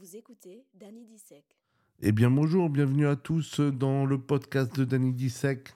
[0.00, 1.44] Vous écoutez Danny Dissec.
[2.02, 5.74] Eh bien bonjour, bienvenue à tous dans le podcast de Danny Dissec.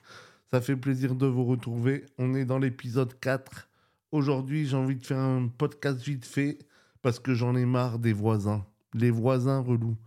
[0.49, 2.05] Ça fait plaisir de vous retrouver.
[2.17, 3.67] On est dans l'épisode 4.
[4.13, 6.57] Aujourd'hui, j'ai envie de faire un podcast vite fait
[7.01, 8.65] parce que j'en ai marre des voisins.
[8.93, 9.97] Les voisins relous.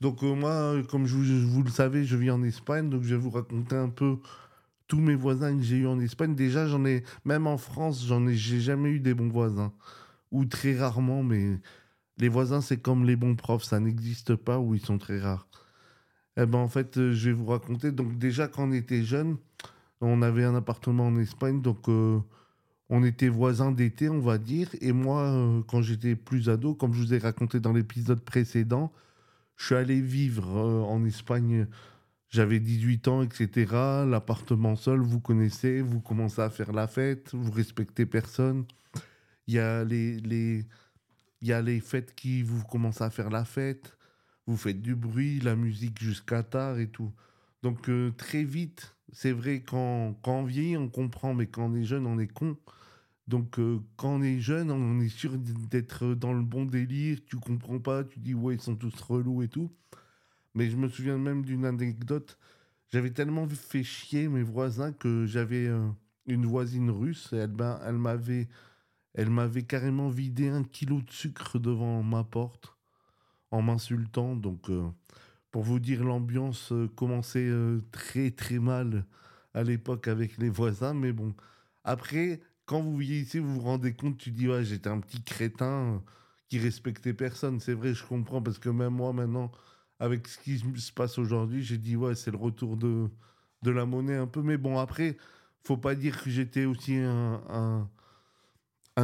[0.00, 3.20] Donc euh, moi, comme vous, vous le savez, je vis en Espagne, donc je vais
[3.20, 4.18] vous raconter un peu
[4.86, 6.36] tous mes voisins que j'ai eu en Espagne.
[6.36, 9.72] Déjà, j'en ai, même en France, j'en ai, j'ai jamais eu des bons voisins.
[10.30, 11.58] Ou très rarement, mais
[12.18, 15.48] les voisins, c'est comme les bons profs, ça n'existe pas ou ils sont très rares.
[16.36, 17.92] Eh ben, en fait, euh, je vais vous raconter.
[17.92, 19.36] Donc, déjà, quand on était jeune,
[20.00, 22.20] on avait un appartement en Espagne, donc euh,
[22.90, 24.68] on était voisins d'été, on va dire.
[24.80, 28.92] Et moi, euh, quand j'étais plus ado, comme je vous ai raconté dans l'épisode précédent,
[29.56, 31.66] je suis allé vivre en Espagne
[32.28, 33.72] j'avais 18 ans, etc.
[34.06, 38.64] L'appartement seul, vous connaissez, vous commencez à faire la fête, vous respectez personne.
[39.46, 40.66] Il y a les, les,
[41.46, 43.96] il y a les fêtes qui vous commencez à faire la fête.
[44.48, 47.12] Vous faites du bruit, la musique jusqu'à tard et tout.
[47.62, 51.74] Donc euh, très vite, c'est vrai, quand, quand on vieillit, on comprend, mais quand on
[51.76, 52.56] est jeune, on est con.
[53.28, 57.36] Donc euh, quand on est jeune, on est sûr d'être dans le bon délire, tu
[57.36, 59.70] comprends pas, tu dis ouais, ils sont tous relous et tout.
[60.56, 62.38] Mais je me souviens même d'une anecdote.
[62.92, 65.86] J'avais tellement fait chier mes voisins que j'avais euh,
[66.26, 67.32] une voisine russe.
[67.32, 67.54] Et elle,
[67.86, 68.48] elle m'avait,
[69.16, 72.76] elle m'avait carrément vidé un kilo de sucre devant ma porte
[73.50, 74.36] en m'insultant.
[74.36, 74.88] Donc, euh,
[75.50, 77.50] pour vous dire, l'ambiance euh, commençait
[77.92, 79.04] très très mal
[79.54, 80.94] à l'époque avec les voisins.
[80.94, 81.34] Mais bon,
[81.84, 86.02] après, quand vous ici, vous vous rendez compte, tu dis ouais, j'étais un petit crétin
[86.48, 87.60] qui respectait personne.
[87.60, 89.50] C'est vrai, je comprends parce que même moi maintenant
[89.98, 93.08] avec ce qui se passe aujourd'hui, j'ai dit, ouais, c'est le retour de,
[93.62, 94.42] de la monnaie un peu.
[94.42, 95.16] Mais bon, après,
[95.64, 97.88] faut pas dire que j'étais aussi un,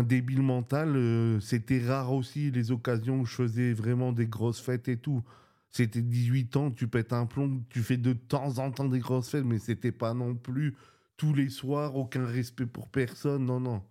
[0.01, 0.97] débile mental.
[0.97, 5.23] Euh, c'était rare aussi les occasions où je faisais vraiment des grosses fêtes et tout.
[5.71, 9.29] C'était 18 ans, tu pètes un plomb, tu fais de temps en temps des grosses
[9.29, 10.75] fêtes, mais c'était pas non plus
[11.19, 13.45] tous les soirs, aucun respect pour personne.
[13.45, 13.83] Non, non.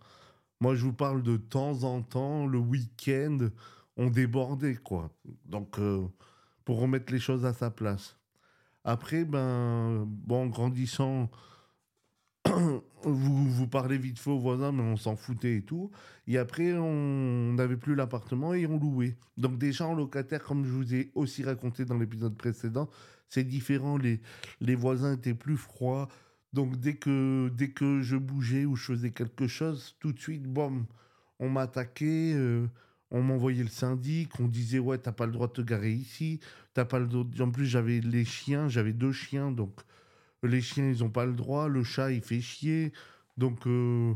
[0.60, 3.38] Moi, je vous parle de temps en temps, le week-end,
[3.98, 5.12] on débordait, quoi.
[5.46, 5.78] Donc.
[5.78, 6.08] Euh,
[6.66, 8.18] pour remettre les choses à sa place.
[8.84, 11.30] Après, ben, bon, grandissant,
[13.04, 15.92] vous, vous parlez vite fait aux voisins, mais on s'en foutait et tout.
[16.28, 19.18] Et après, on n'avait plus l'appartement et on louait.
[19.38, 22.90] Donc déjà, en locataire, comme je vous ai aussi raconté dans l'épisode précédent,
[23.30, 23.98] c'est différent.
[23.98, 24.22] Les,
[24.60, 26.08] les voisins étaient plus froids.
[26.54, 30.44] Donc dès que, dès que je bougeais ou je faisais quelque chose, tout de suite,
[30.44, 30.86] boum,
[31.40, 32.34] on m'attaquait.
[32.36, 32.68] Euh,
[33.12, 36.40] on m'envoyait le syndic, on disait ouais t'as pas le droit de te garer ici,
[36.74, 37.08] t'as pas le.
[37.42, 39.82] En plus j'avais les chiens, j'avais deux chiens, donc
[40.44, 42.92] les chiens ils ont pas le droit, le chat il fait chier,
[43.38, 44.14] donc euh,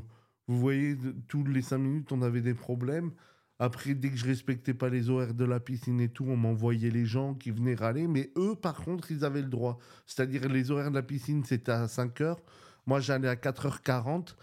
[0.47, 0.97] vous voyez
[1.27, 3.11] tous les cinq minutes on avait des problèmes.
[3.57, 6.89] Après dès que je respectais pas les horaires de la piscine et tout, on m'envoyait
[6.89, 9.79] les gens qui venaient râler, mais eux par contre ils avaient le droit.
[10.05, 12.41] C'est-à-dire les horaires de la piscine c'était à 5 heures,
[12.85, 14.35] moi j'allais à 4h40,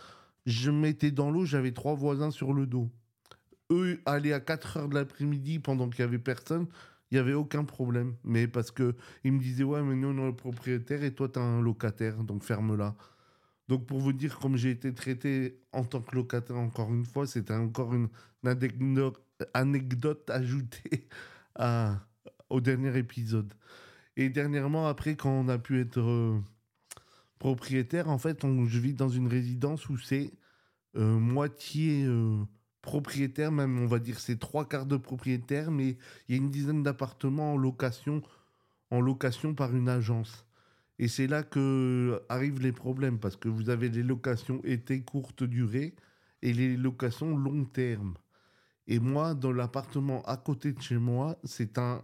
[0.47, 2.91] je mettais dans l'eau, j'avais trois voisins sur le dos.
[3.70, 6.66] Eux aller à 4 heures de l'après-midi pendant qu'il y avait personne,
[7.12, 8.16] il y avait aucun problème.
[8.24, 11.28] Mais parce que ils me disaient ouais mais nous on est le propriétaire et toi
[11.28, 12.96] tu es un locataire donc ferme-la.
[13.68, 17.26] Donc pour vous dire comme j'ai été traité en tant que locataire encore une fois,
[17.26, 18.08] c'était encore une,
[19.54, 21.08] anecdote, ajoutée
[22.50, 23.52] au dernier épisode.
[24.16, 26.40] Et dernièrement après quand on a pu être euh,
[27.38, 30.32] propriétaire, en fait on, je vis dans une résidence où c'est
[30.96, 32.42] euh, moitié euh,
[32.82, 35.97] propriétaires, même on va dire c'est trois quarts de propriétaires, mais
[36.28, 38.22] il y a une dizaine d'appartements en location,
[38.91, 40.44] en location par une agence.
[40.98, 45.44] Et c'est là que arrivent les problèmes, parce que vous avez les locations été courte
[45.44, 45.94] durée
[46.43, 48.15] et les locations long terme.
[48.88, 52.03] Et moi, dans l'appartement à côté de chez moi, c'est un.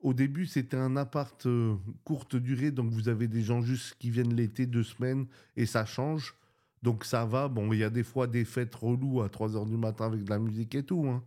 [0.00, 4.10] Au début, c'était un appart euh, courte durée, donc vous avez des gens juste qui
[4.10, 5.26] viennent l'été, deux semaines,
[5.56, 6.36] et ça change.
[6.82, 7.48] Donc ça va.
[7.48, 10.24] Bon, il y a des fois des fêtes reloues à 3 h du matin avec
[10.24, 11.06] de la musique et tout.
[11.08, 11.24] Hein.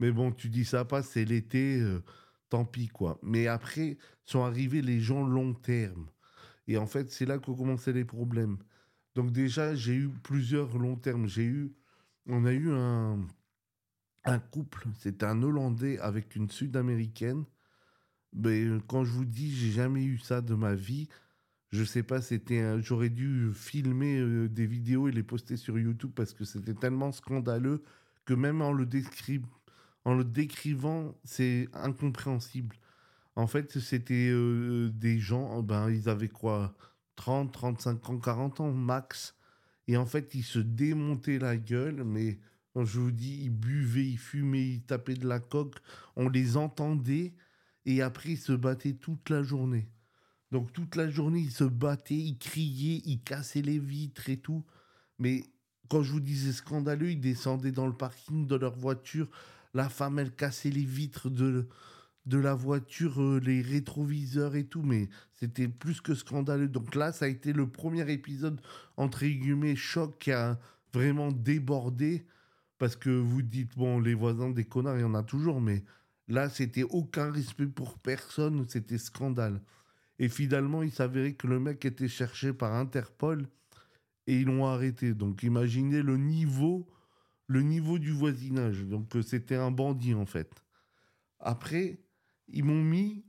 [0.00, 2.02] Mais bon, tu dis ça passe, c'est l'été, euh,
[2.48, 3.18] tant pis quoi.
[3.22, 6.06] Mais après, sont arrivés les gens long terme.
[6.66, 8.58] Et en fait, c'est là que commençaient les problèmes.
[9.14, 11.26] Donc déjà, j'ai eu plusieurs long termes.
[11.26, 11.72] J'ai eu,
[12.26, 13.18] on a eu un,
[14.24, 17.44] un couple, c'était un Hollandais avec une Sud-Américaine.
[18.34, 21.08] Mais quand je vous dis, j'ai jamais eu ça de ma vie.
[21.70, 26.12] Je sais pas, c'était j'aurais dû filmer euh, des vidéos et les poster sur YouTube
[26.14, 27.82] parce que c'était tellement scandaleux
[28.24, 28.88] que même en le,
[30.04, 32.76] en le décrivant, c'est incompréhensible.
[33.36, 36.74] En fait, c'était euh, des gens, ben, ils avaient quoi
[37.16, 39.36] 30, 35 ans, 40 ans max.
[39.88, 42.38] Et en fait, ils se démontaient la gueule, mais
[42.76, 45.76] je vous dis, ils buvaient, ils fumaient, ils tapaient de la coque.
[46.16, 47.34] On les entendait.
[47.86, 49.88] Et après, ils se battaient toute la journée.
[50.50, 54.64] Donc toute la journée, ils se battaient, ils criaient, ils cassaient les vitres et tout.
[55.18, 55.44] Mais
[55.88, 59.28] quand je vous disais scandaleux, ils descendaient dans le parking de leur voiture.
[59.74, 61.68] La femme, elle cassait les vitres de,
[62.26, 64.82] de la voiture, euh, les rétroviseurs et tout.
[64.82, 66.68] Mais c'était plus que scandaleux.
[66.68, 68.60] Donc là, ça a été le premier épisode,
[68.96, 70.58] entre guillemets, choc qui a
[70.92, 72.26] vraiment débordé.
[72.78, 75.60] Parce que vous dites, bon, les voisins des connards, il y en a toujours.
[75.60, 75.84] Mais
[76.28, 78.64] là, c'était aucun respect pour personne.
[78.68, 79.60] C'était scandale.
[80.18, 83.46] Et finalement, il s'avérait que le mec était cherché par Interpol
[84.26, 85.14] et ils l'ont arrêté.
[85.14, 86.86] Donc imaginez le niveau,
[87.46, 88.84] le niveau du voisinage.
[88.84, 90.50] Donc euh, c'était un bandit en fait.
[91.38, 92.00] Après,
[92.48, 93.24] ils m'ont mis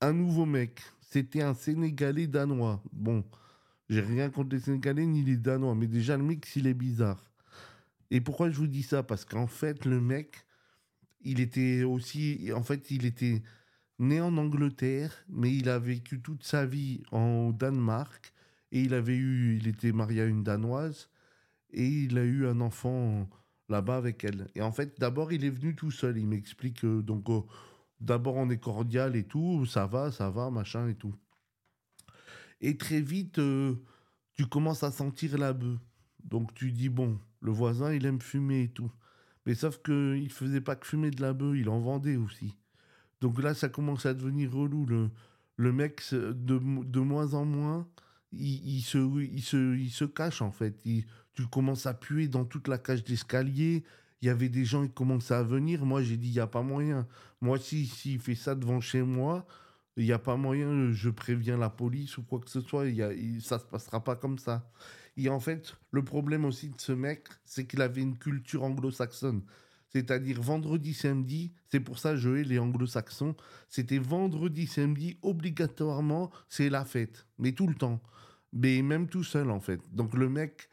[0.00, 0.80] un nouveau mec.
[1.00, 2.82] C'était un Sénégalais danois.
[2.92, 3.24] Bon,
[3.88, 7.22] j'ai rien contre les Sénégalais ni les Danois, mais déjà le mix il est bizarre.
[8.10, 9.02] Et pourquoi je vous dis ça?
[9.02, 10.46] Parce qu'en fait, le mec,
[11.22, 13.42] il était aussi, en fait, il était
[13.98, 18.32] né en Angleterre, mais il a vécu toute sa vie en Danemark
[18.72, 21.08] et il avait eu, il était marié à une danoise
[21.70, 23.28] et il a eu un enfant
[23.68, 24.48] là-bas avec elle.
[24.54, 26.18] Et en fait, d'abord, il est venu tout seul.
[26.18, 27.40] Il m'explique euh, donc euh,
[28.00, 31.14] d'abord on est cordial et tout, ça va, ça va, machin et tout.
[32.60, 33.74] Et très vite, euh,
[34.34, 35.78] tu commences à sentir la bœuf.
[36.24, 38.90] Donc tu dis bon, le voisin, il aime fumer et tout.
[39.46, 42.56] Mais sauf que il faisait pas que fumer de la bœuf, il en vendait aussi.
[43.20, 44.86] Donc là, ça commence à devenir relou.
[44.86, 45.10] Le,
[45.56, 47.88] le mec, de, de moins en moins,
[48.32, 50.82] il, se, il, se, il se cache en fait.
[50.82, 53.84] tu commences à puer dans toute la cage d'escalier.
[54.22, 55.84] Il y avait des gens qui commençaient à venir.
[55.84, 57.06] Moi, j'ai dit, il n'y a pas moyen.
[57.40, 59.46] Moi, si, il fait ça devant chez moi,
[59.96, 62.88] il n'y a pas moyen, je préviens la police ou quoi que ce soit.
[62.88, 63.10] Y a,
[63.40, 64.70] ça ne se passera pas comme ça.
[65.16, 69.42] Et en fait, le problème aussi de ce mec, c'est qu'il avait une culture anglo-saxonne.
[69.96, 73.34] C'est-à-dire vendredi, samedi, c'est pour ça hais les anglo-saxons.
[73.70, 77.26] C'était vendredi, samedi, obligatoirement, c'est la fête.
[77.38, 78.02] Mais tout le temps.
[78.52, 79.80] Mais même tout seul, en fait.
[79.92, 80.68] Donc le mec,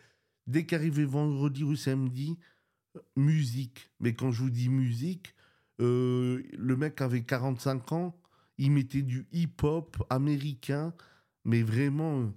[0.46, 2.38] dès qu'arrivait vendredi ou samedi,
[3.16, 3.90] musique.
[4.02, 5.34] Mais quand je vous dis musique,
[5.80, 8.20] euh, le mec avait 45 ans,
[8.58, 10.94] il mettait du hip-hop américain,
[11.46, 12.34] mais vraiment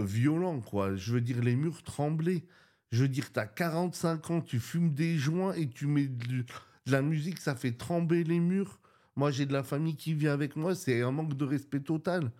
[0.00, 0.96] euh, violent, quoi.
[0.96, 2.44] Je veux dire, les murs tremblaient.
[2.90, 6.44] Je veux dire, tu as 45 ans, tu fumes des joints et tu mets de,
[6.86, 8.80] la musique, ça fait trembler les murs.
[9.16, 12.32] Moi, j'ai de la famille qui vit avec moi, c'est un manque de respect total.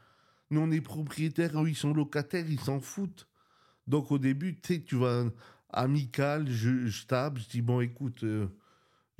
[0.50, 3.28] Nous, on est propriétaires, eux, ils sont locataires, ils s'en foutent.
[3.86, 5.24] Donc, au début, tu sais, tu vas
[5.72, 8.48] amical, je, tape, je dis, bon, écoute, euh,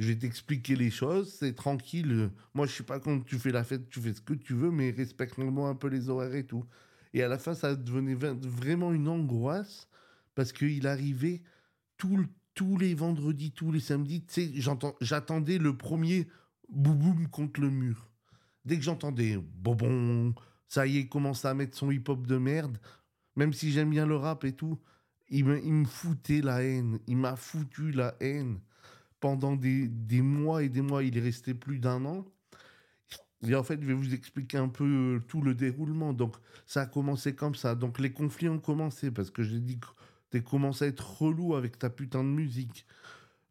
[0.00, 2.31] je vais t'expliquer les choses, c'est tranquille.
[2.55, 4.71] Moi, je sais pas quand tu fais la fête, tu fais ce que tu veux,
[4.71, 6.65] mais respecte-moi un peu les horaires et tout.
[7.12, 9.89] Et à la fin, ça devenait vraiment une angoisse
[10.40, 11.42] parce qu'il arrivait
[11.98, 14.25] tous les vendredis, tous les samedis.
[15.02, 16.28] J'attendais le premier
[16.70, 18.08] boum contre le mur.
[18.64, 20.34] Dès que j'entendais bobon,
[20.66, 22.78] ça y est, il commence à mettre son hip-hop de merde.
[23.37, 24.78] Même si j'aime bien le rap et tout,
[25.28, 27.00] il me, il me foutait la haine.
[27.06, 28.60] Il m'a foutu la haine.
[29.20, 32.25] Pendant des, des mois et des mois, il est resté plus d'un an.
[33.46, 36.12] Et en fait, je vais vous expliquer un peu euh, tout le déroulement.
[36.12, 37.75] Donc, ça a commencé comme ça.
[37.75, 39.78] Donc, les conflits ont commencé parce que j'ai dit
[40.31, 42.87] tu commencé à être relou avec ta putain de musique.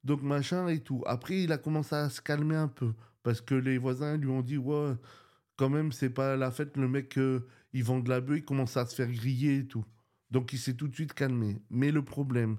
[0.04, 1.04] Donc, machin et tout.
[1.06, 2.94] Après, il a commencé à se calmer un peu
[3.24, 4.94] parce que les voisins lui ont dit Ouais,
[5.58, 6.78] quand même, c'est pas la fête.
[6.78, 9.68] Le mec, euh, il vend de la bœuf, il commence à se faire griller et
[9.68, 9.86] tout.
[10.32, 11.62] Donc, il s'est tout de suite calmé.
[11.70, 12.58] Mais le problème,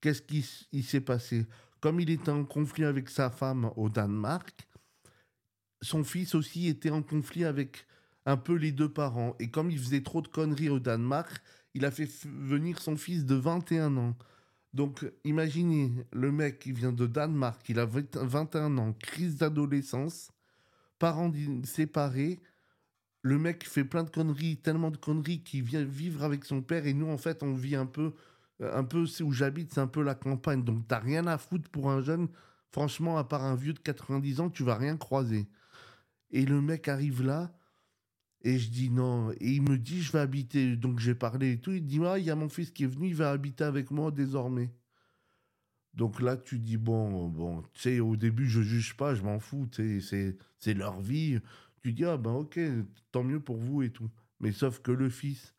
[0.00, 0.42] qu'est-ce qui
[0.82, 1.46] s'est passé?
[1.80, 4.66] Comme il était en conflit avec sa femme au Danemark,
[5.80, 7.86] son fils aussi était en conflit avec
[8.26, 9.34] un peu les deux parents.
[9.38, 11.42] Et comme il faisait trop de conneries au Danemark,
[11.74, 14.16] il a fait venir son fils de 21 ans.
[14.72, 20.30] Donc imaginez le mec qui vient de Danemark, il a 21 ans, crise d'adolescence,
[20.98, 21.32] parents
[21.64, 22.40] séparés.
[23.22, 26.86] Le mec fait plein de conneries, tellement de conneries qu'il vient vivre avec son père.
[26.86, 28.14] Et nous, en fait, on vit un peu,
[28.60, 30.64] un peu où j'habite, c'est un peu la campagne.
[30.64, 32.28] Donc t'as rien à foutre pour un jeune.
[32.70, 35.48] Franchement, à part un vieux de 90 ans, tu vas rien croiser.
[36.30, 37.52] Et le mec arrive là,
[38.42, 39.32] et je dis non.
[39.32, 40.76] Et il me dit, je vais habiter.
[40.76, 41.72] Donc j'ai parlé et tout.
[41.72, 43.90] Il dit, ah, il y a mon fils qui est venu, il va habiter avec
[43.90, 44.70] moi désormais.
[45.94, 49.40] Donc là, tu dis, bon, bon, tu sais, au début, je juge pas, je m'en
[49.40, 51.40] fous, c'est leur vie.
[51.82, 52.60] Tu dis, ah ben ok,
[53.10, 54.10] tant mieux pour vous et tout.
[54.38, 55.54] Mais sauf que le fils,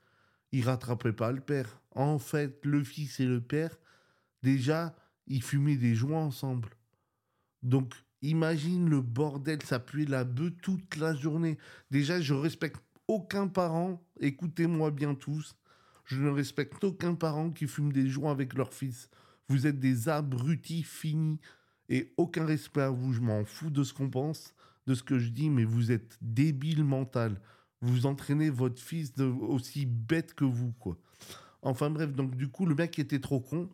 [0.52, 1.82] il rattrapait pas le père.
[1.92, 3.78] En fait, le fils et le père,
[4.42, 4.96] déjà,
[5.28, 6.70] ils fumaient des joints ensemble.
[7.62, 11.58] Donc, Imagine le bordel, ça puait la bœuf toute la journée.
[11.90, 15.56] Déjà, je respecte aucun parent, écoutez-moi bien tous,
[16.06, 19.10] je ne respecte aucun parent qui fume des joints avec leur fils.
[19.48, 21.40] Vous êtes des abrutis finis
[21.90, 23.14] et aucun respect à vous.
[23.14, 24.54] Je m'en fous de ce qu'on pense,
[24.88, 27.40] de ce que je dis, mais vous êtes débile mental.
[27.82, 30.74] Vous entraînez votre fils aussi bête que vous.
[31.62, 33.70] Enfin bref, donc du coup, le mec était trop con.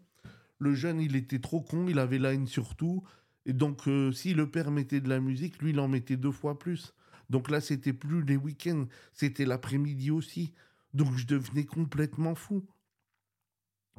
[0.60, 3.04] Le jeune, il était trop con, il avait la haine sur tout.
[3.48, 6.60] Donc, euh, si le père mettait de la musique, lui, il en mettait deux fois
[6.60, 6.94] plus.
[7.30, 10.54] Donc là, c'était plus les week-ends, c'était l'après-midi aussi.
[10.94, 12.66] Donc je devenais complètement fou.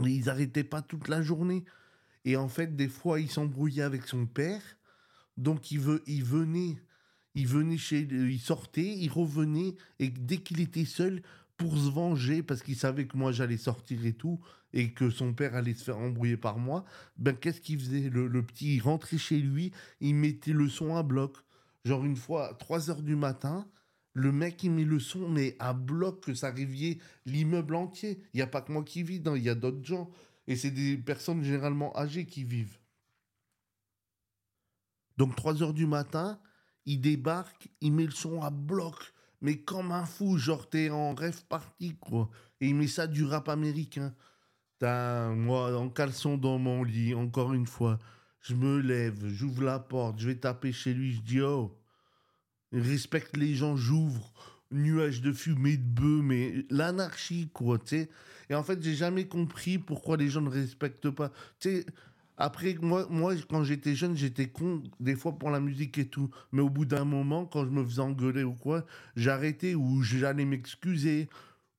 [0.05, 1.65] Et ils n'arrêtaient pas toute la journée.
[2.25, 4.63] Et en fait, des fois, il s'embrouillait avec son père.
[5.37, 6.77] Donc il, veut, il venait,
[7.35, 11.23] il venait chez, il sortait, il revenait, et dès qu'il était seul,
[11.59, 14.41] pour se venger, parce qu'il savait que moi j'allais sortir et tout,
[14.73, 16.85] et que son père allait se faire embrouiller par moi,
[17.17, 18.09] ben qu'est-ce qu'il faisait?
[18.09, 21.37] Le, petit, il rentrait chez lui, il mettait le son à bloc.
[21.85, 23.69] Genre une fois, 3 heures du matin,
[24.15, 28.23] le mec il met le son, mais à bloc que ça réveillait l'immeuble entier.
[28.33, 30.11] Il n'y a pas que moi qui vis, il y a d'autres gens.
[30.47, 32.79] Et c'est des personnes généralement âgées qui vivent.
[35.17, 36.41] Donc 3 heures du matin,
[36.87, 41.15] il débarque, il met le son à bloc, mais comme un fou, genre t'es en
[41.15, 42.31] rêve parti, quoi.
[42.61, 44.15] Et il met ça du rap américain.
[44.81, 47.99] moi, en caleçon dans mon lit, encore une fois,
[48.41, 51.79] je me lève, j'ouvre la porte, je vais taper chez lui, je dis oh,
[52.73, 54.33] respecte les gens, j'ouvre,
[54.71, 58.11] nuage de fumée, de bœuf, mais l'anarchie, quoi, tu sais.
[58.51, 61.31] Et en fait, j'ai jamais compris pourquoi les gens ne respectent pas.
[61.61, 61.85] Tu
[62.39, 66.31] après, moi, moi quand j'étais jeune, j'étais con, des fois pour la musique et tout.
[66.53, 70.45] Mais au bout d'un moment, quand je me faisais engueuler ou quoi, j'arrêtais ou j'allais
[70.45, 71.29] m'excuser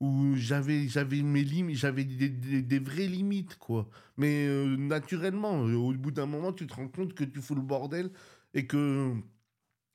[0.01, 3.89] ou j'avais j'avais mes limites, j'avais des, vraies limites, quoi.
[4.17, 7.61] Mais euh, naturellement, au bout d'un moment, tu te rends compte que tu fous le
[7.61, 8.11] bordel
[8.53, 9.13] et que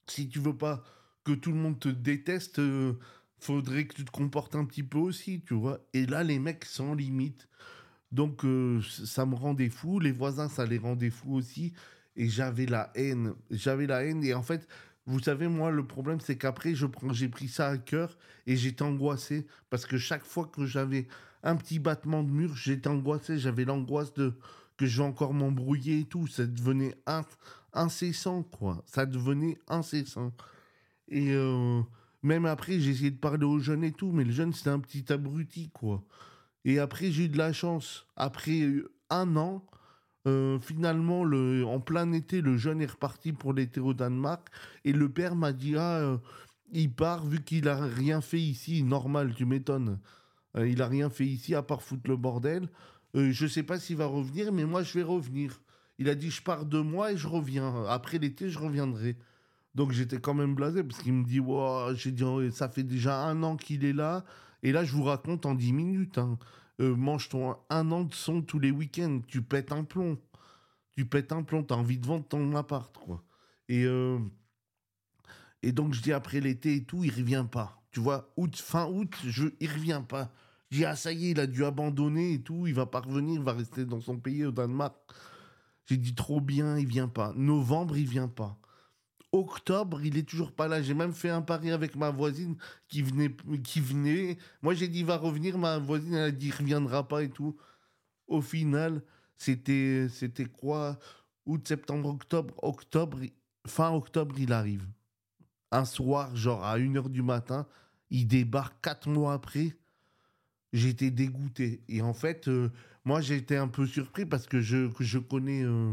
[0.06, 0.82] si tu veux pas
[1.24, 2.94] que tout le monde te déteste, euh,
[3.38, 5.80] faudrait que tu te comportes un petit peu aussi, tu vois.
[5.92, 7.48] Et là, les mecs sans limite.
[8.14, 9.98] Donc, euh, ça me rendait fou.
[9.98, 11.72] Les voisins, ça les rendait fous aussi.
[12.14, 13.34] Et j'avais la haine.
[13.50, 14.22] J'avais la haine.
[14.22, 14.68] Et en fait,
[15.06, 16.74] vous savez, moi, le problème, c'est qu'après,
[17.10, 18.16] j'ai pris ça à cœur
[18.46, 19.48] et j'étais angoissé.
[19.68, 21.08] Parce que chaque fois que j'avais
[21.42, 23.36] un petit battement de mur, j'étais angoissé.
[23.36, 24.34] J'avais l'angoisse de
[24.76, 26.28] que je vais encore m'embrouiller et tout.
[26.28, 26.94] Ça devenait
[27.72, 28.84] incessant, quoi.
[28.86, 30.32] Ça devenait incessant.
[31.08, 31.80] Et euh,
[32.22, 34.78] même après, j'ai essayé de parler aux jeunes et tout, mais le jeune, c'était un
[34.78, 36.04] petit abruti, quoi.
[36.64, 38.06] Et après, j'ai eu de la chance.
[38.16, 39.64] Après euh, un an,
[40.26, 44.48] euh, finalement, le, en plein été, le jeune est reparti pour l'été au Danemark.
[44.84, 46.18] Et le père m'a dit Ah,
[46.72, 48.82] il part vu qu'il a rien fait ici.
[48.82, 49.98] Normal, tu m'étonnes.
[50.56, 52.68] il a rien fait ici à part foutre le bordel.
[53.14, 55.60] je sais pas s'il va revenir, mais moi, je vais revenir.
[55.98, 57.84] Il a dit Je pars deux mois et je reviens.
[57.88, 59.16] Après l'été, je reviendrai.
[59.74, 61.40] Donc j'étais quand même blasé parce qu'il me dit
[61.96, 64.24] J'ai dit oh, Ça fait déjà un an qu'il est là.
[64.64, 66.18] Et là, je vous raconte en dix minutes.
[66.18, 66.38] Hein.
[66.80, 69.20] Euh, mange ton un an de son tous les week-ends.
[69.28, 70.18] Tu pètes un plomb.
[70.96, 71.62] Tu pètes un plomb.
[71.62, 72.92] T'as envie de vendre ton appart.
[73.70, 74.18] Euh,
[75.62, 77.82] et donc, je dis après l'été et tout, il revient pas.
[77.92, 80.32] Tu vois, août, fin août, je, il revient pas.
[80.70, 82.66] Je dis, ah, ça y est, il a dû abandonner et tout.
[82.66, 83.34] Il va pas revenir.
[83.34, 84.96] Il va rester dans son pays au Danemark.
[85.86, 87.34] J'ai dit trop bien, il vient pas.
[87.36, 88.58] Novembre, il vient pas.
[89.34, 90.80] Octobre, il est toujours pas là.
[90.80, 94.38] J'ai même fait un pari avec ma voisine qui venait.
[94.62, 95.58] Moi, j'ai dit, il va revenir.
[95.58, 97.56] Ma voisine, elle a dit, il reviendra pas et tout.
[98.28, 99.02] Au final,
[99.34, 101.00] c'était, c'était quoi?
[101.46, 102.54] Août, septembre, octobre.
[102.62, 103.18] Octobre,
[103.66, 104.86] fin octobre, il arrive.
[105.72, 107.66] Un soir, genre à 1h du matin,
[108.10, 109.76] il débarque quatre mois après.
[110.72, 111.82] J'étais dégoûté.
[111.88, 112.70] Et en fait, euh,
[113.04, 115.92] moi, été un peu surpris parce que je, je connais euh,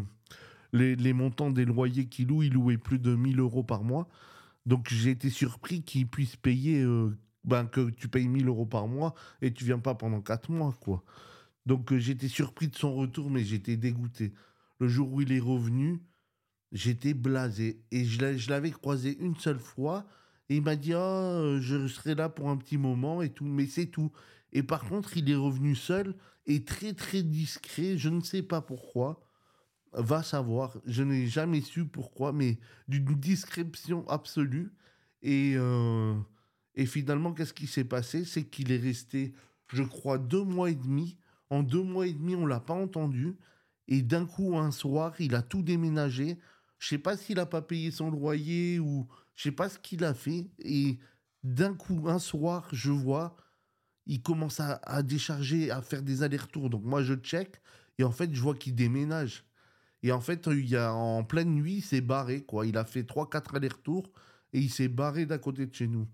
[0.74, 2.44] les, montants des loyers qu'il loue.
[2.44, 4.08] Il louait plus de 1000 euros par mois.
[4.66, 8.88] Donc, j'ai été surpris qu'il puisse payer, euh, ben, que tu payes 1000 euros par
[8.88, 11.04] mois et tu viens pas pendant 4 mois, quoi.
[11.66, 14.34] Donc, euh, j'étais surpris de son retour, mais j'étais dégoûté.
[14.80, 16.02] Le jour où il est revenu,
[16.72, 17.82] j'étais blasé.
[17.92, 20.06] Et je l'avais croisé une seule fois.
[20.50, 23.46] Et il m'a dit, oh, je serai là pour un petit moment et tout.
[23.46, 24.12] Mais c'est tout.
[24.54, 28.62] Et par contre, il est revenu seul et très très discret, je ne sais pas
[28.62, 29.24] pourquoi.
[29.94, 34.72] Va savoir, je n'ai jamais su pourquoi, mais d'une discrétion absolue.
[35.22, 36.16] Et, euh,
[36.76, 38.24] et finalement, qu'est-ce qui s'est passé?
[38.24, 39.34] C'est qu'il est resté,
[39.68, 41.18] je crois, deux mois et demi.
[41.50, 43.36] En deux mois et demi, on l'a pas entendu.
[43.88, 46.38] Et d'un coup, un soir, il a tout déménagé.
[46.80, 50.06] Je sais pas s'il a pas payé son loyer ou je sais pas ce qu'il
[50.06, 50.50] a fait.
[50.60, 51.00] Et
[51.44, 53.36] d'un coup, un soir, je vois
[54.06, 56.70] il commence à, décharger, à faire des allers-retours.
[56.70, 57.62] Donc moi, je check
[57.98, 59.46] et en fait, je vois qu'il déménage.
[60.04, 62.42] Et en fait, il y a, en pleine nuit, il s'est barré.
[62.44, 62.66] quoi.
[62.66, 64.12] Il a fait 3-4 allers-retours
[64.54, 66.08] et il s'est barré d'à côté de chez nous.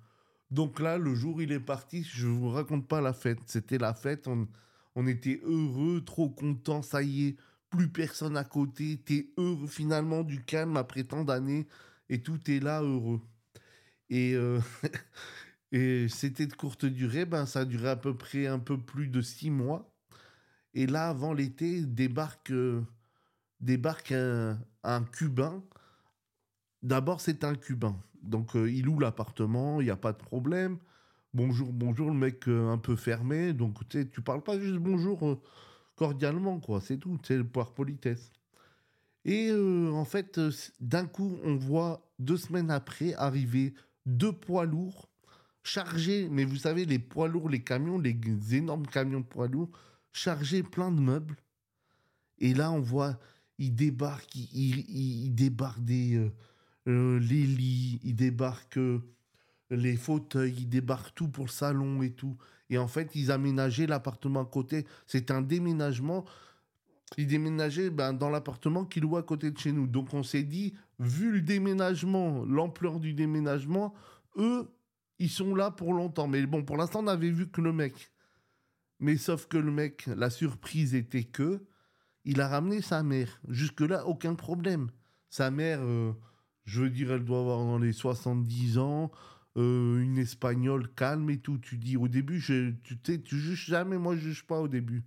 [0.51, 3.39] Donc là, le jour où il est parti, je ne vous raconte pas la fête.
[3.46, 4.27] C'était la fête.
[4.27, 4.48] On,
[4.96, 6.82] on était heureux, trop contents.
[6.82, 7.38] Ça y est,
[7.70, 11.67] plus personne à côté, t'es heureux finalement du calme après tant d'années
[12.10, 13.22] et tout est là heureux.
[14.10, 14.60] Et, euh,
[15.72, 19.08] et c'était de courte durée, ben ça a duré à peu près un peu plus
[19.08, 19.94] de six mois.
[20.74, 22.82] Et là, avant l'été, débarque, euh,
[23.59, 25.63] débarque un, Cubain.
[26.81, 27.97] D'abord, c'est un Cubain.
[28.21, 30.77] Donc, euh, il loue l'appartement, il n'y a pas de problème.
[31.33, 33.53] Bonjour, bonjour, le mec euh, un peu fermé.
[33.53, 35.41] Donc, tu parles pas juste bonjour euh,
[35.95, 36.81] cordialement, quoi.
[36.81, 37.17] C'est tout.
[37.23, 38.31] C'est le pouvoir politesse.
[39.25, 40.39] Et en fait,
[40.79, 43.73] d'un coup, on voit deux semaines après arriver
[44.05, 45.09] deux poids lourds
[45.67, 48.15] chargés, mais vous savez, les poids lourds, les camions, les
[48.55, 49.69] énormes camions de poids lourds,
[50.13, 51.35] chargés plein de meubles.
[52.39, 53.19] Et là, on voit,
[53.59, 53.73] ils,
[54.53, 56.31] ils- ils débarquent des, euh,
[56.87, 59.01] euh, les lits, ils débarquent euh,
[59.69, 62.37] les fauteuils, ils débarquent tout pour le salon et tout.
[62.69, 64.85] Et en fait, ils aménageaient l'appartement à côté.
[65.05, 66.25] C'est un déménagement.
[67.17, 69.87] Ils déménageaient ben, dans l'appartement qu'ils louent à côté de chez nous.
[69.87, 73.93] Donc on s'est dit, vu le déménagement, l'ampleur du déménagement,
[74.37, 74.69] eux,
[75.19, 76.27] ils sont là pour longtemps.
[76.27, 78.11] Mais bon, pour l'instant, on avait vu que le mec.
[78.99, 81.61] Mais sauf que le mec, la surprise était que
[82.27, 83.39] il a ramené sa mère.
[83.48, 84.89] Jusque-là, aucun problème.
[85.29, 86.12] Sa mère, euh,
[86.65, 89.12] je veux dire, elle doit avoir dans les 70 ans,
[89.55, 91.57] euh, une espagnole calme et tout.
[91.57, 95.05] Tu dis, au début, je, tu, tu juges jamais, moi je juge pas au début.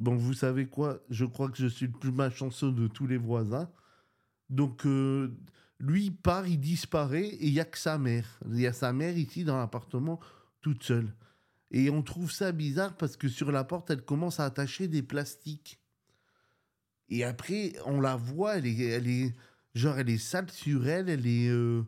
[0.00, 0.98] Bon, vous savez quoi?
[1.08, 3.70] Je crois que je suis le plus malchanceux de tous les voisins.
[4.50, 5.34] Donc, euh,
[5.80, 8.38] lui, il part, il disparaît, et il n'y a que sa mère.
[8.50, 10.20] Il y a sa mère ici dans l'appartement,
[10.60, 11.14] toute seule.
[11.70, 15.02] Et on trouve ça bizarre parce que sur la porte, elle commence à attacher des
[15.02, 15.81] plastiques.
[17.12, 19.34] Et après, on la voit, elle est, elle est
[19.74, 21.82] genre, elle est sale sur elle, elle est, euh,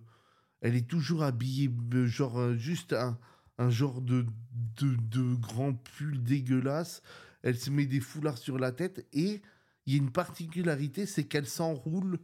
[0.60, 3.18] elle est toujours habillée, euh, genre, euh, juste un,
[3.56, 4.26] un genre de,
[4.76, 7.00] de, de grand pull dégueulasse.
[7.42, 9.40] Elle se met des foulards sur la tête et
[9.86, 12.18] il y a une particularité, c'est qu'elle s'enroule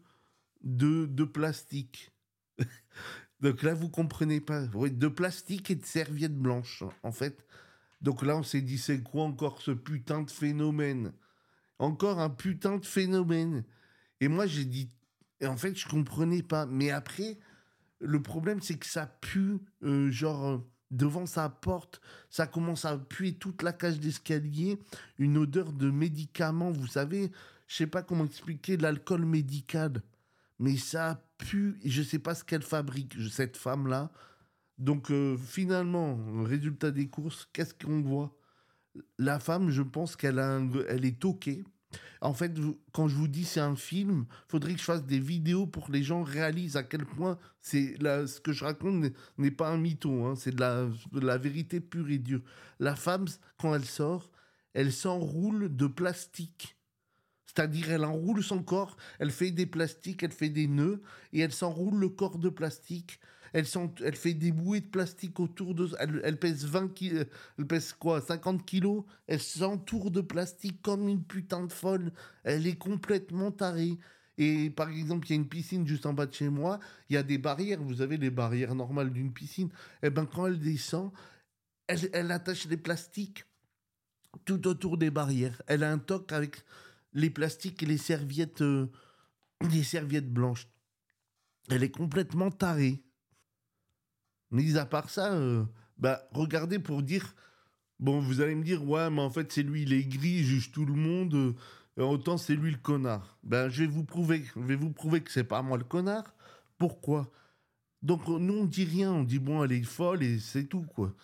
[0.63, 2.13] de, de plastique.
[3.41, 4.67] Donc là, vous comprenez pas.
[4.67, 7.47] De plastique et de serviettes blanches, en fait.
[8.03, 11.15] Donc là, on s'est dit, c'est quoi encore ce putain de phénomène?
[11.81, 13.65] Encore un putain de phénomène.
[14.21, 14.91] Et moi, j'ai dit,
[15.41, 16.67] et en fait, je comprenais pas.
[16.67, 17.39] Mais après,
[18.01, 20.59] le problème, c'est que ça pue, euh, genre, euh,
[20.91, 24.79] devant sa porte, ça commence à puer toute la cage d'escalier,
[25.19, 27.33] une odeur de médicaments, vous savez,
[27.67, 30.03] je sais pas comment expliquer, l'alcool médical.
[30.59, 34.13] Mais ça pue, et je sais pas ce qu'elle fabrique, cette femme-là.
[34.77, 38.37] Donc, euh, finalement, résultat des courses, qu'est-ce qu'on voit?
[39.19, 41.65] La femme, je pense qu'elle est toquée.
[42.23, 42.53] En fait,
[42.93, 45.93] quand je vous dis c'est un film, faudrait que je fasse des vidéos pour que
[45.93, 50.27] les gens réalisent à quel point c'est ce que je raconte n'est- pas un mytho,
[50.27, 52.43] hein, c'est de la vérité pure et dure.
[52.79, 53.25] La femme,
[53.59, 54.31] quand elle sort,
[54.75, 56.77] elle s'enroule de plastique.
[57.53, 61.53] C'est-à-dire, elle enroule son corps, elle fait des plastiques, elle fait des nœuds, et elle
[61.53, 63.19] s'enroule le corps de plastique.
[63.53, 63.67] Elle,
[64.05, 65.89] elle fait des bouées de plastique autour de...
[65.99, 67.27] Elle, elle pèse 20 kilos,
[67.59, 69.03] elle pèse quoi 50 kilos?
[69.27, 72.13] Elle s'entoure de plastique comme une putain de folle.
[72.45, 73.99] Elle est complètement tarée.
[74.39, 77.15] Et par exemple, il y a une piscine juste en bas de chez moi, il
[77.15, 79.71] y a des barrières, vous avez les barrières normales d'une piscine.
[80.05, 81.11] Et ben quand elle descend,
[81.89, 83.45] elle, elle attache les plastiques
[84.45, 85.61] tout autour des barrières.
[85.67, 86.63] Elle a un toc avec
[87.13, 88.91] les plastiques et les serviettes, euh,
[89.71, 90.69] les serviettes blanches.
[91.69, 93.03] Elle est complètement tarée.
[94.51, 95.65] Mis à part ça, euh,
[95.99, 97.35] bah, regardez pour dire.
[97.99, 100.45] Bon, vous allez me dire, ouais, mais en fait, c'est lui, il est gris, il
[100.45, 101.35] juge tout le monde.
[101.35, 101.53] euh,
[101.99, 103.39] autant c'est lui le connard.
[103.43, 106.35] Ben, je vais vous prouver, je vais vous prouver que c'est pas moi le connard.
[106.79, 107.31] Pourquoi?
[108.03, 109.13] Donc, nous, on dit rien.
[109.13, 111.15] On dit, bon, elle est folle et c'est tout, quoi.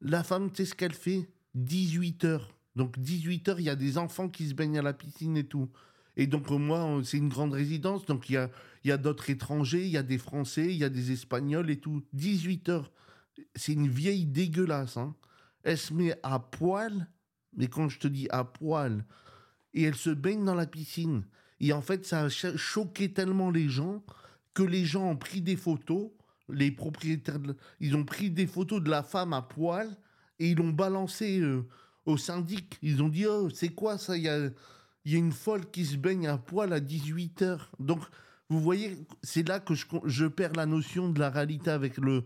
[0.00, 1.28] La femme, tu sais ce qu'elle fait?
[1.54, 2.48] 18 heures.
[2.76, 5.44] Donc, 18 heures, il y a des enfants qui se baignent à la piscine et
[5.44, 5.68] tout.
[6.16, 8.04] Et donc, euh, moi, c'est une grande résidence.
[8.06, 8.50] Donc, il y a,
[8.84, 11.80] y a d'autres étrangers, il y a des Français, il y a des Espagnols et
[11.80, 12.02] tout.
[12.12, 12.92] 18 heures.
[13.54, 14.96] C'est une vieille dégueulasse.
[14.96, 15.14] Hein.
[15.62, 17.08] Elle se met à poil.
[17.56, 19.04] Mais quand je te dis à poil,
[19.74, 21.24] et elle se baigne dans la piscine.
[21.60, 24.02] Et en fait, ça a choqué tellement les gens
[24.54, 26.10] que les gens ont pris des photos.
[26.48, 27.38] Les propriétaires,
[27.78, 29.96] ils ont pris des photos de la femme à poil
[30.38, 31.68] et ils l'ont balancé euh,
[32.10, 32.78] au syndic.
[32.82, 34.16] Ils ont dit Oh, c'est quoi ça?
[34.16, 34.50] Il y a,
[35.04, 37.70] y a une folle qui se baigne à poil à 18 heures.
[37.78, 38.00] Donc,
[38.50, 42.24] vous voyez, c'est là que je, perds la notion de la réalité avec le,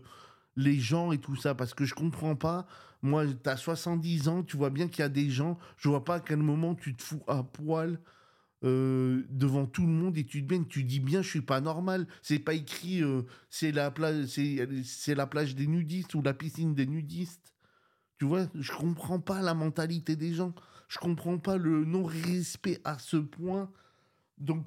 [0.55, 2.65] les gens et tout ça, parce que je comprends pas.
[3.03, 6.03] Moi, tu as 70 ans, tu vois bien qu'il y a des gens, je vois
[6.03, 7.99] pas à quel moment tu te fous à poil
[8.63, 11.61] euh, devant tout le monde et tu te baignes, tu dis bien, je suis pas
[11.61, 12.07] normal.
[12.23, 13.21] C'est pas écrit, euh,
[13.51, 17.54] c'est la plage, c'est la plage des nudistes ou la piscine des nudistes.
[18.17, 20.53] Tu vois, je comprends pas la mentalité des gens.
[20.87, 23.71] Je comprends pas le non-respect à ce point.
[24.37, 24.65] Donc,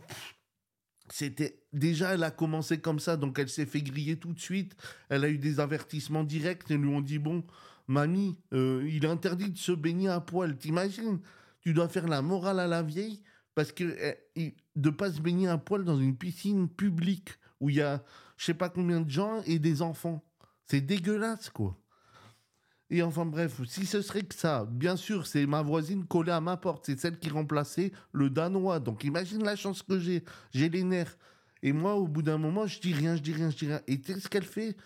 [1.10, 4.76] c'était déjà, elle a commencé comme ça, donc elle s'est fait griller tout de suite.
[5.08, 7.44] Elle a eu des avertissements directs et lui ont dit bon,
[7.86, 10.56] mamie, euh, il est interdit de se baigner à poil.
[10.56, 11.20] T'imagines?
[11.60, 13.22] Tu dois faire la morale à la vieille
[13.54, 13.96] parce que
[14.36, 17.30] eh, de pas se baigner à poil dans une piscine publique
[17.60, 18.04] où il y a
[18.36, 20.24] je sais pas combien de gens et des enfants.
[20.66, 21.76] C'est dégueulasse quoi.
[22.90, 26.40] Et enfin bref, si ce serait que ça, bien sûr, c'est ma voisine collée à
[26.40, 28.80] ma porte, c'est celle qui remplaçait le Danois.
[28.80, 31.18] Donc imagine la chance que j'ai, j'ai les nerfs.
[31.62, 33.80] Et moi, au bout d'un moment, je dis rien, je dis rien, je dis rien.
[33.86, 34.76] Et tu sais ce qu'elle fait?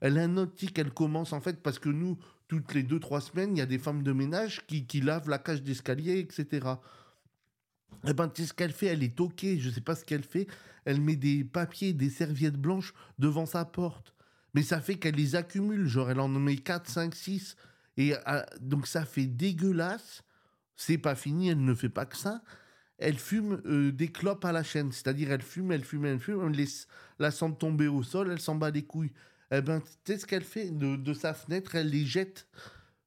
[0.00, 3.20] Elle a un autre qu'elle commence en fait, parce que nous, toutes les deux, trois
[3.20, 6.66] semaines, il y a des femmes de ménage qui, qui lavent la cage d'escalier, etc.
[8.08, 8.86] Eh ben, tu sais ce qu'elle fait?
[8.86, 10.48] Elle est toquée, je sais pas ce qu'elle fait.
[10.84, 14.12] Elle met des papiers, des serviettes blanches devant sa porte
[14.54, 15.86] mais ça fait qu'elle les accumule.
[15.86, 17.56] Genre, elle en met 4, 5, 6.
[17.96, 20.22] Et euh, donc, ça fait dégueulasse.
[20.76, 22.42] C'est pas fini, elle ne fait pas que ça.
[22.98, 24.92] Elle fume euh, des clopes à la chaîne.
[24.92, 26.46] C'est-à-dire, elle fume, elle fume, elle fume.
[26.46, 26.86] Elle laisse
[27.18, 29.12] la sent tomber au sol, elle s'en bat les couilles.
[29.50, 31.74] Eh ben, tu sais ce qu'elle fait de, sa fenêtre?
[31.74, 32.46] Elle les jette.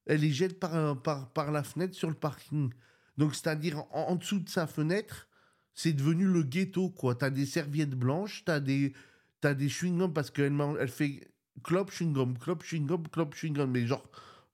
[0.06, 2.72] Elle les jette par, par, par la fenêtre sur le parking.
[3.16, 5.28] Donc, c'est-à-dire, en, en, dessous de sa fenêtre,
[5.74, 7.14] c'est devenu le ghetto, quoi.
[7.14, 8.94] T'as des serviettes blanches, t'as des,
[9.42, 11.28] as des chewing-gums parce qu'elle elle fait
[11.62, 13.70] Clope, chewing-gum, clope, chewing-gum, clope, chewing-gum.
[13.70, 14.08] Mais genre,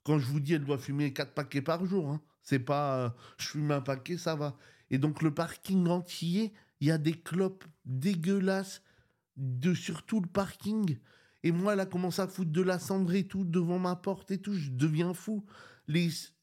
[0.05, 2.09] quand je vous dis, elle doit fumer 4 paquets par jour.
[2.09, 2.21] Hein.
[2.43, 4.57] C'est pas, euh, je fume un paquet, ça va.
[4.91, 8.83] Et donc, le parking entier, il y a des clopes dégueulasses
[9.37, 10.99] de sur tout le parking.
[11.45, 14.31] Et moi, elle a commencé à foutre de la cendre et tout devant ma porte
[14.31, 14.55] et tout.
[14.55, 15.45] Je deviens fou.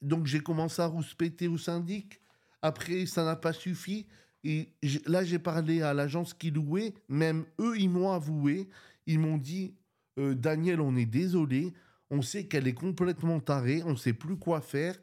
[0.01, 2.21] Donc, j'ai commencé à rouspéter au syndic.
[2.61, 4.07] Après, ça n'a pas suffi.
[4.43, 4.73] Et
[5.05, 6.93] là, j'ai parlé à l'agence qui louait.
[7.07, 8.69] Même eux, ils m'ont avoué.
[9.05, 9.75] Ils m'ont dit
[10.19, 11.73] euh, Daniel, on est désolé,
[12.09, 14.95] on sait qu'elle est complètement tarée, on ne sait plus quoi faire,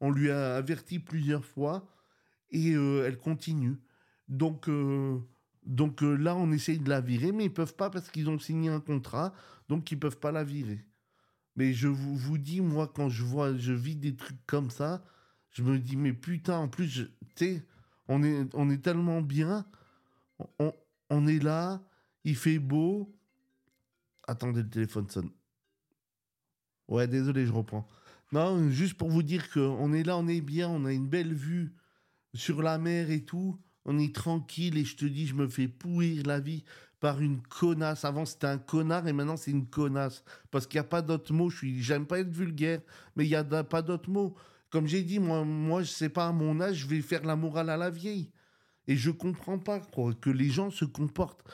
[0.00, 1.88] on lui a averti plusieurs fois.
[2.50, 3.76] Et euh, elle continue.
[4.28, 5.18] Donc, euh,
[5.64, 8.68] donc là, on essaye de la virer, mais ils peuvent pas parce qu'ils ont signé
[8.68, 9.32] un contrat,
[9.68, 10.84] donc ils peuvent pas la virer.
[11.56, 15.04] Mais je vous, dis, moi, quand je vois, je vis des trucs comme ça,
[15.50, 17.66] je me dis, mais putain, en plus, tu sais,
[18.08, 19.66] on est, on est tellement bien,
[21.10, 21.82] on est là,
[22.24, 23.14] il fait beau,
[24.26, 25.30] Attendez, le téléphone sonne.
[26.88, 27.88] Ouais, désolé, je reprends.
[28.32, 31.34] Non, juste pour vous dire qu'on est là, on est bien, on a une belle
[31.34, 31.74] vue
[32.34, 33.58] sur la mer et tout.
[33.84, 36.64] On est tranquille et je te dis, je me fais pourrir la vie
[37.00, 38.04] par une connasse.
[38.04, 40.24] Avant, c'était un connard et maintenant, c'est une connasse.
[40.50, 41.50] Parce qu'il n'y a pas d'autre mot.
[41.50, 42.80] Je j'aime pas être vulgaire,
[43.16, 44.34] mais il n'y a pas d'autre mot.
[44.70, 47.36] Comme j'ai dit, moi, moi, je sais pas, à mon âge, je vais faire la
[47.36, 48.30] morale à la vieille.
[48.86, 51.44] Et je comprends pas quoi, que les gens se comportent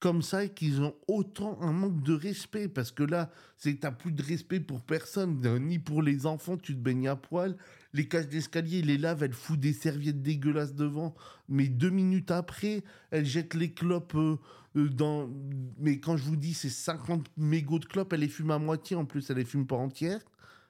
[0.00, 2.68] comme ça et qu'ils ont autant un manque de respect.
[2.68, 6.74] Parce que là, c'est t'as plus de respect pour personne, ni pour les enfants, tu
[6.74, 7.56] te baignes à poil.
[7.92, 11.14] Les cages d'escalier, les laves, elle fout des serviettes dégueulasses devant.
[11.48, 14.36] Mais deux minutes après, elle jette les clopes euh,
[14.76, 15.28] euh, dans.
[15.78, 18.96] Mais quand je vous dis, c'est 50 mégots de clopes, elle les fume à moitié.
[18.96, 20.20] En plus, elle les fume pas entières.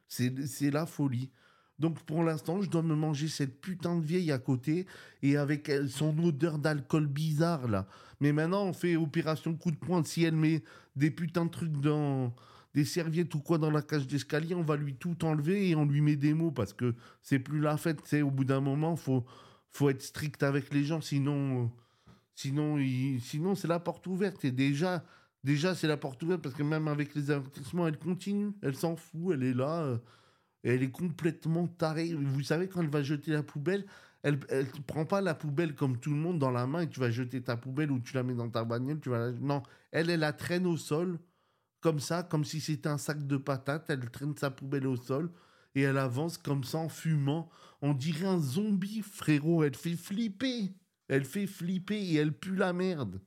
[0.09, 1.31] C'est la folie.
[1.79, 4.87] Donc pour l'instant, je dois me manger cette putain de vieille à côté
[5.23, 7.87] et avec son odeur d'alcool bizarre là.
[8.21, 10.03] Mais maintenant, on fait opération coup de poing.
[10.03, 10.63] Si elle met
[10.97, 12.35] des putains de trucs dans
[12.75, 15.85] des serviettes ou quoi dans la cage d'escalier, on va lui tout enlever et on
[15.85, 18.01] lui met des mots parce que c'est plus la fête.
[18.05, 19.25] C'est au bout d'un moment, faut
[19.71, 21.71] faut être strict avec les gens, sinon
[22.35, 22.79] sinon
[23.21, 24.45] sinon c'est la porte ouverte.
[24.45, 25.05] Et déjà
[25.45, 28.97] déjà c'est la porte ouverte parce que même avec les avertissements, elle continue, elle s'en
[28.97, 29.83] fout, elle est là.
[29.83, 29.99] Euh,
[30.63, 32.15] elle est complètement tarée.
[32.15, 33.85] Vous savez, quand elle va jeter la poubelle,
[34.23, 37.01] elle ne prend pas la poubelle comme tout le monde dans la main et tu
[37.01, 39.01] vas jeter ta poubelle ou tu la mets dans ta bagnole.
[39.01, 41.19] Tu vas Non, elle, elle la traîne au sol,
[41.81, 43.89] comme ça, comme si c'était un sac de patates.
[43.89, 45.31] Elle traîne sa poubelle au sol
[45.75, 47.49] et elle avance comme ça en fumant.
[47.81, 49.63] On dirait un zombie, frérot.
[49.63, 50.75] Elle fait flipper.
[51.07, 53.21] Elle fait flipper et elle pue la merde.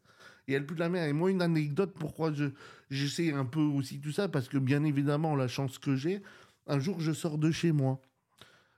[0.47, 1.07] Et elle pue la merde.
[1.07, 2.45] Et moi, une anecdote, pourquoi je
[2.89, 6.21] j'essaie un peu aussi tout ça, parce que bien évidemment, la chance que j'ai,
[6.71, 8.01] un jour, je sors de chez moi.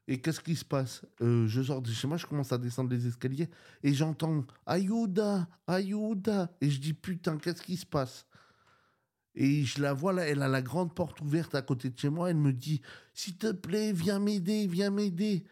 [0.07, 1.05] Et qu'est-ce qui se passe?
[1.21, 3.49] Euh, Je sors de chez moi, je commence à descendre les escaliers
[3.83, 6.51] et j'entends Ayuda, Ayuda.
[6.59, 8.25] Et je dis putain, qu'est-ce qui se passe?
[9.35, 12.09] Et je la vois là, elle a la grande porte ouverte à côté de chez
[12.09, 12.29] moi.
[12.29, 12.81] Elle me dit
[13.13, 15.45] S'il te plaît, viens m'aider, viens m'aider.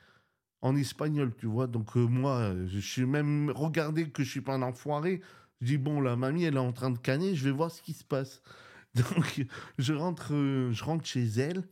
[0.62, 1.67] En espagnol, tu vois.
[1.67, 5.21] Donc euh, moi, je suis même regardé que je suis pas un enfoiré.
[5.62, 7.82] Je dis Bon, la mamie, elle est en train de canner, je vais voir ce
[7.82, 8.41] qui se passe.
[8.95, 9.45] Donc
[9.80, 11.63] je rentre, euh, je rentre chez elle.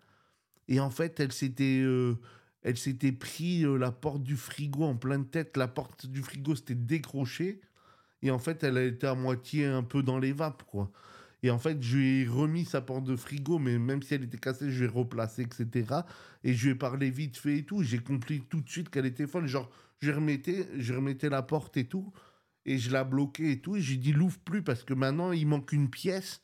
[0.70, 1.84] Et en fait, elle s'était
[2.62, 5.56] elle s'était pris euh, la porte du frigo en pleine tête.
[5.58, 7.62] La porte du frigo s'était décrochée.
[8.22, 10.92] Et en fait, elle était à moitié un peu dans les vapes, quoi.
[11.42, 14.26] Et en fait, je lui ai remis sa porte de frigo, mais même si elle
[14.26, 16.02] était cassée, je l'ai replacée, etc.
[16.44, 17.82] Et je lui ai parlé vite fait et tout.
[17.82, 19.48] J'ai compris tout de suite qu'elle était folle.
[19.48, 19.70] Genre,
[20.02, 22.12] je remettais, je remettais la porte et tout.
[22.66, 23.78] Et je la bloquais et tout.
[23.78, 26.42] Et j'ai dit, l'ouvre plus parce que maintenant, il manque une pièce.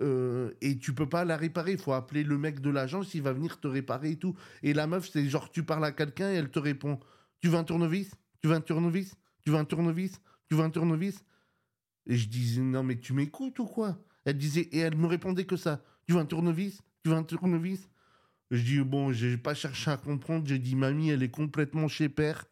[0.00, 1.72] Euh, et tu peux pas la réparer.
[1.72, 4.34] Il faut appeler le mec de l'agence, il va venir te réparer et tout.
[4.62, 6.98] Et la meuf, c'est genre, tu parles à quelqu'un et elle te répond.
[7.40, 8.10] Tu veux un tournevis?
[8.40, 9.14] Tu veux un tournevis?
[9.44, 10.20] Tu veux un tournevis?
[10.48, 11.24] Tu veux un tournevis?
[12.06, 13.98] Et je disais Non, mais tu m'écoutes ou quoi?
[14.24, 15.82] Elle disait, et elle me répondait que ça.
[16.06, 16.80] Tu veux un tournevis?
[17.02, 17.88] Tu veux un tournevis?
[18.50, 20.46] Je dis Bon, j'ai pas cherché à comprendre.
[20.46, 22.46] J'ai dit Mamie, elle est complètement chez père.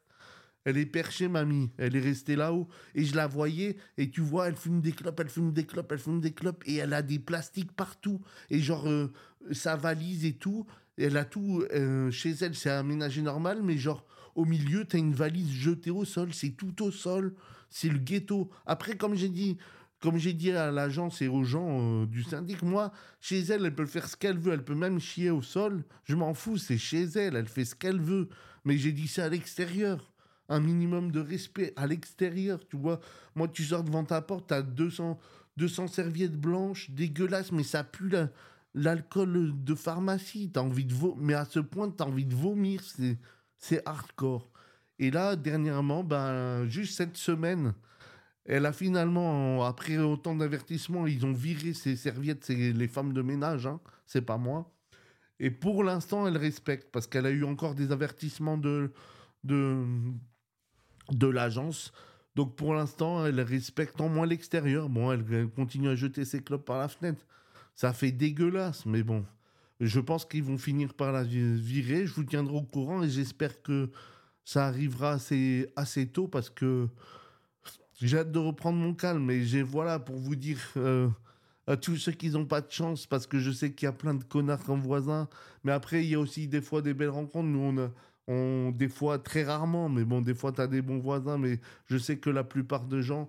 [0.64, 1.70] Elle est perchée, mamie.
[1.76, 2.68] Elle est restée là-haut.
[2.94, 3.76] Et je la voyais.
[3.96, 6.62] Et tu vois, elle fume des clopes, elle fume des clopes, elle fume des clopes.
[6.66, 8.20] Et elle a des plastiques partout.
[8.50, 9.12] Et genre, euh,
[9.50, 10.66] sa valise et tout.
[10.96, 11.64] Elle a tout.
[11.74, 13.60] euh, chez elle, c'est aménagé normal.
[13.62, 16.32] Mais genre, au milieu, t'as une valise jetée au sol.
[16.32, 17.34] C'est tout au sol.
[17.70, 18.50] C'est le ghetto.
[18.66, 19.58] Après, comme j'ai dit.
[20.00, 23.74] Comme j'ai dit à l'agence et aux gens euh, du syndic, moi, chez elle, elle
[23.74, 24.52] peut faire ce qu'elle veut.
[24.52, 25.84] Elle peut même chier au sol.
[26.02, 27.36] Je m'en fous, c'est chez elle.
[27.36, 28.28] Elle fait ce qu'elle veut.
[28.64, 30.11] Mais j'ai dit ça à l'extérieur
[30.52, 33.00] un minimum de respect à l'extérieur, tu vois.
[33.34, 35.18] Moi, tu sors devant ta porte, t'as 200,
[35.56, 38.30] 200 serviettes blanches, dégueulasses, mais ça pue la-
[38.74, 40.50] l'alcool de pharmacie.
[40.52, 43.18] T'as envie de vomir, mais à ce point, t'as envie de vomir, c'est,
[43.58, 44.50] c'est hardcore.
[44.98, 47.74] Et là, dernièrement, ben, juste cette semaine,
[48.44, 53.22] elle a finalement, après autant d'avertissements, ils ont viré ses serviettes, c'est les femmes de
[53.22, 54.72] ménage, hein, c'est pas moi.
[55.40, 58.92] Et pour l'instant, elle respecte, parce qu'elle a eu encore des avertissements de,
[59.44, 59.84] de,
[61.14, 61.92] de l'agence.
[62.34, 64.88] Donc pour l'instant, elle respecte en moins l'extérieur.
[64.88, 67.24] Bon, elle, continue à jeter ses clopes par la fenêtre.
[67.74, 69.24] Ça fait dégueulasse, mais bon.
[69.80, 72.06] Je pense qu'ils vont finir par la vi- virer.
[72.06, 73.90] Je vous tiendrai au courant et j'espère que
[74.44, 76.88] ça arrivera assez, assez tôt parce que
[78.00, 79.30] j'ai hâte de reprendre mon calme.
[79.30, 81.08] Et j'ai, voilà, pour vous dire euh,
[81.66, 83.92] à tous ceux qui n'ont pas de chance, parce que je sais qu'il y a
[83.92, 85.28] plein de connards comme voisins.
[85.64, 87.48] Mais après, il y a aussi des fois des belles rencontres.
[87.48, 87.90] Nous, on a,
[88.28, 91.60] on, des fois, très rarement, mais bon, des fois, tu as des bons voisins, mais
[91.86, 93.28] je sais que la plupart de gens,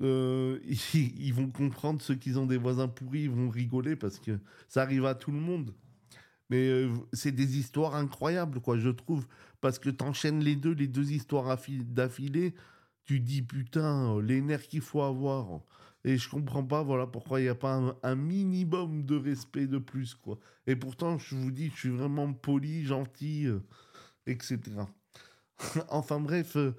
[0.00, 0.58] euh,
[0.94, 4.82] ils, vont comprendre ceux qui ont des voisins pourris, ils vont rigoler parce que ça
[4.82, 5.74] arrive à tout le monde.
[6.50, 9.26] Mais euh, c'est des histoires incroyables, quoi, je trouve,
[9.60, 12.54] parce que t'enchaînes les deux, les deux histoires affi- d'affilée,
[13.04, 15.60] tu dis putain, euh, les nerfs qu'il faut avoir.
[16.04, 19.78] Et je comprends pas, voilà, pourquoi il n'y a pas un, minimum de respect de
[19.78, 20.38] plus, quoi.
[20.66, 23.48] Et pourtant, je vous dis, je suis vraiment poli, gentil,
[24.28, 24.60] etc.
[25.88, 26.72] enfin bref, euh,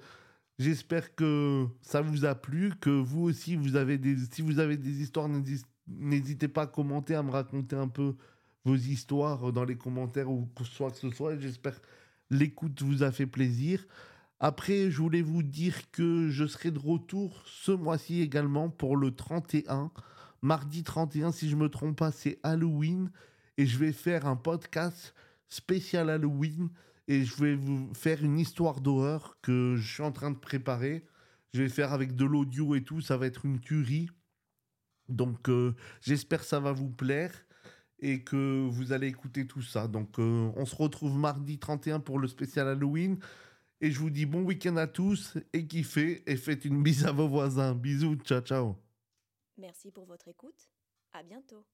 [0.58, 4.76] j'espère que ça vous a plu, que vous aussi, vous avez des, si vous avez
[4.76, 8.16] des histoires, n'hési- n'hésitez pas à commenter, à me raconter un peu
[8.64, 11.36] vos histoires dans les commentaires ou que soit que ce soit.
[11.38, 11.80] J'espère
[12.30, 13.84] l'écoute vous a fait plaisir.
[14.38, 19.14] Après, je voulais vous dire que je serai de retour ce mois-ci également pour le
[19.14, 19.90] 31.
[20.40, 23.10] Mardi 31, si je me trompe pas, c'est Halloween.
[23.58, 25.14] Et je vais faire un podcast
[25.48, 26.70] spécial Halloween.
[27.10, 31.04] Et je vais vous faire une histoire d'horreur que je suis en train de préparer.
[31.52, 33.00] Je vais faire avec de l'audio et tout.
[33.00, 34.08] Ça va être une tuerie.
[35.08, 37.34] Donc, euh, j'espère que ça va vous plaire
[37.98, 39.88] et que vous allez écouter tout ça.
[39.88, 43.18] Donc, euh, on se retrouve mardi 31 pour le spécial Halloween.
[43.80, 47.10] Et je vous dis bon week-end à tous et kiffez et faites une bise à
[47.10, 47.74] vos voisins.
[47.74, 48.76] Bisous, ciao ciao.
[49.58, 50.70] Merci pour votre écoute.
[51.12, 51.66] À bientôt.